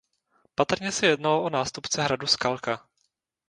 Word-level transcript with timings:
Patrně 0.55 0.91
se 0.91 1.05
jednalo 1.05 1.43
o 1.43 1.49
nástupce 1.49 2.01
hradu 2.03 2.27
Skalka. 2.27 2.85